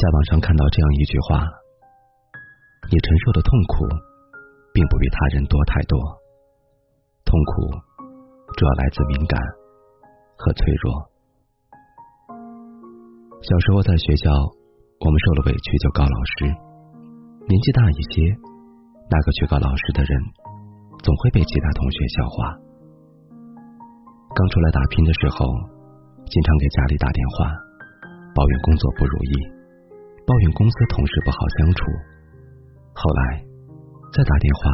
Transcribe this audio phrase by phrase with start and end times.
[0.00, 1.44] 在网上看到这样一句话：
[2.88, 3.84] 你承受的痛苦，
[4.72, 6.00] 并不比他人多太多。
[7.28, 7.68] 痛苦
[8.56, 9.36] 主要来自敏感
[10.40, 11.04] 和脆弱。
[13.44, 14.32] 小时候在学校，
[15.04, 16.48] 我们受了委屈就告老师；
[17.44, 18.32] 年纪大一些，
[19.04, 20.16] 那个去告老师的人，
[21.04, 22.56] 总会被其他同学笑话。
[24.32, 25.44] 刚出来打拼的时候，
[26.24, 27.52] 经常给家里打电话，
[28.32, 29.59] 抱怨工作不如意。
[30.30, 31.82] 抱怨公司同事不好相处，
[32.94, 33.42] 后来
[34.14, 34.70] 再打电话，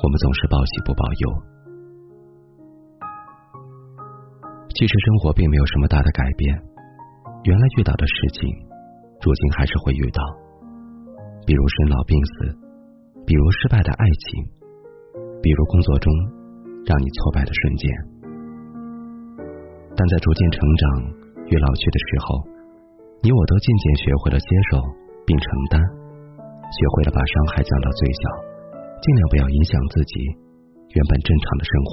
[0.00, 1.24] 我们总是报喜不报忧。
[4.72, 6.56] 其实生活并没有什么大的改变，
[7.44, 8.48] 原来遇到的事情，
[9.20, 10.24] 如今还是会遇到，
[11.44, 12.56] 比如生老病死，
[13.28, 14.40] 比如失败的爱情，
[15.44, 16.08] 比如工作中
[16.88, 17.84] 让你挫败的瞬间。
[19.92, 21.12] 但在逐渐成长
[21.44, 22.55] 与老去的时候。
[23.22, 24.78] 你我都渐渐学会了接受
[25.26, 28.22] 并承担，学会了把伤害降到最小，
[29.02, 30.14] 尽量不要影响自己
[30.94, 31.90] 原本正常的生活。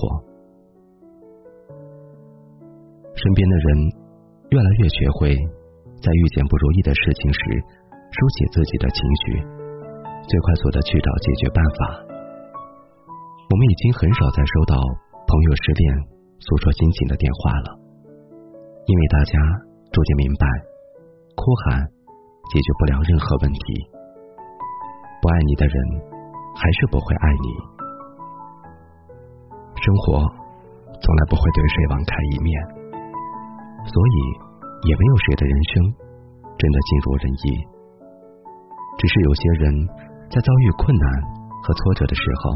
[3.17, 3.67] 身边的人
[4.51, 5.33] 越来越学会
[6.01, 7.39] 在遇见不如意的事情时
[8.13, 9.41] 抒写自己的情绪，
[10.29, 11.79] 最快速的去找解决办法。
[13.49, 14.77] 我们已经很少再收到
[15.25, 15.83] 朋友失恋
[16.41, 17.69] 诉说心情的电话了，
[18.85, 19.33] 因为大家
[19.89, 20.45] 逐渐明白。
[21.35, 21.81] 哭喊
[22.51, 23.59] 解决不了任何问题，
[25.21, 25.75] 不爱你的人
[26.55, 27.47] 还是不会爱你。
[29.75, 30.23] 生活
[31.01, 32.53] 从来不会对谁网开一面，
[33.83, 34.15] 所以
[34.87, 35.71] 也没有谁的人生
[36.55, 37.45] 真的尽如人意。
[38.95, 39.73] 只是有些人
[40.29, 41.05] 在遭遇困难
[41.63, 42.55] 和挫折的时候，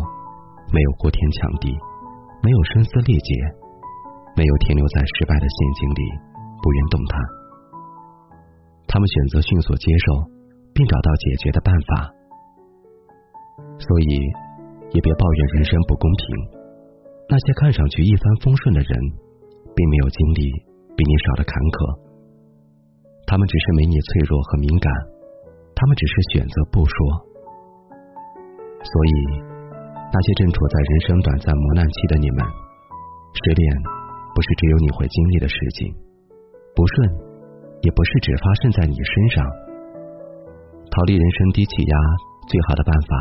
[0.72, 1.76] 没有哭天抢地，
[2.42, 3.34] 没有声嘶力竭，
[4.38, 6.02] 没有停留在失败的陷阱里
[6.62, 7.20] 不愿动弹。
[8.88, 10.32] 他们选择迅速接受，
[10.74, 12.10] 并找到解决的办法。
[13.78, 14.10] 所以，
[14.96, 16.24] 也别抱怨人生不公平。
[17.30, 18.92] 那些看上去一帆风顺的人，
[19.76, 20.42] 并没有经历
[20.96, 22.00] 比你少的坎坷。
[23.28, 24.88] 他们只是没你脆弱和敏感，
[25.76, 26.96] 他们只是选择不说。
[28.80, 29.12] 所以，
[30.08, 32.40] 那些正处在人生短暂磨难期的你们，
[33.36, 33.62] 失恋
[34.32, 35.92] 不是只有你会经历的事情，
[36.74, 37.27] 不顺。
[37.82, 39.46] 也不是只发生在你身上。
[40.90, 41.96] 逃离人生低气压
[42.48, 43.12] 最好的办法，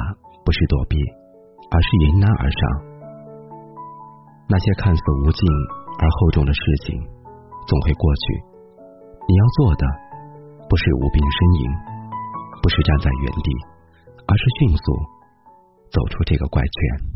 [0.45, 0.97] 不是躲避，
[1.71, 2.61] 而是迎难而上。
[4.49, 5.43] 那些看似无尽
[5.99, 6.97] 而厚重的事情，
[7.67, 8.45] 总会过去。
[9.27, 9.85] 你要做的，
[10.71, 11.63] 不是无病呻吟，
[12.63, 13.51] 不是站在原地，
[14.27, 14.85] 而是迅速
[15.91, 17.16] 走出这个怪圈。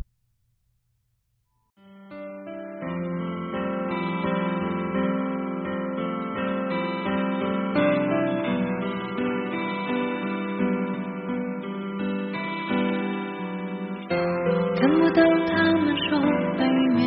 [15.13, 16.09] 到他们说
[16.57, 16.61] 背
[16.95, 16.99] 面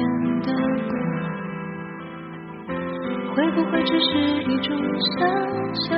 [0.42, 0.48] 的
[0.90, 0.92] 歌，
[3.34, 4.10] 会不会只是
[4.52, 4.68] 一种
[5.18, 5.20] 想
[5.76, 5.90] 象？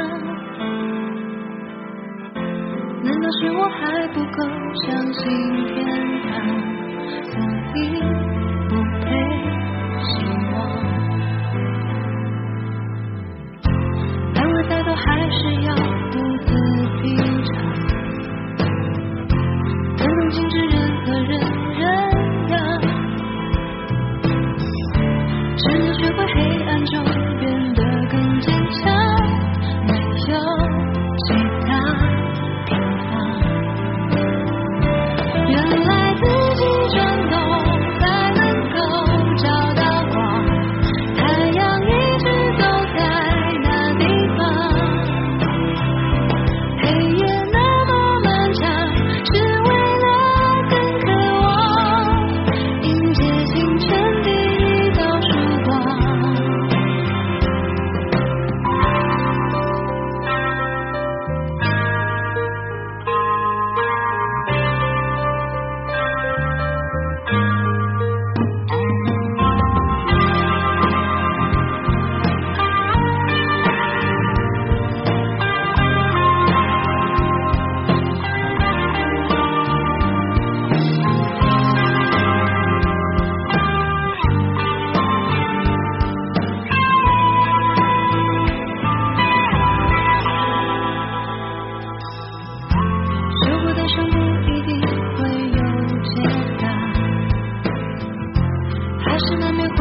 [3.03, 4.37] 难道是我还不够
[4.85, 5.21] 相信
[5.67, 5.75] 天
[6.29, 6.31] 堂，
[7.23, 7.33] 所
[7.75, 7.79] 以
[8.69, 8.71] 不
[9.01, 9.05] 配
[10.01, 10.13] 希
[10.53, 10.55] 望？
[14.33, 15.69] 当我再多，还是要
[16.11, 16.13] 独
[16.45, 16.64] 自。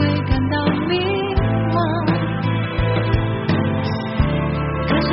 [0.05, 0.99] 会感到迷
[1.73, 1.79] 茫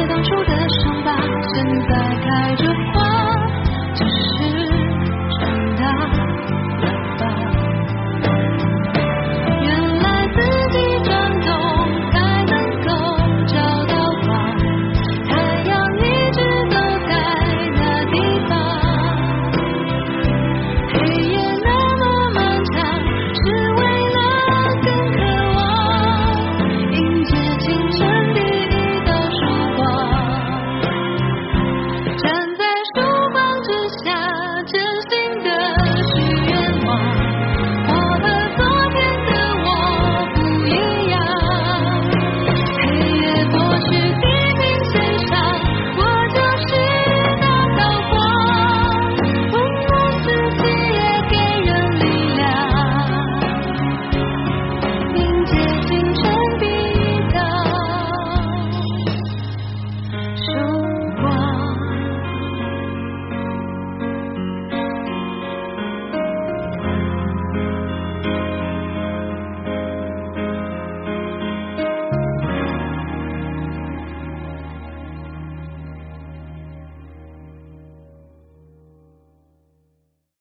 [0.10, 1.16] 当初的伤疤
[1.54, 1.92] 现在
[2.26, 3.00] 开着花